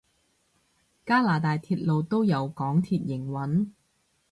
[1.05, 3.69] 加拿大鐵路都由港鐵營運？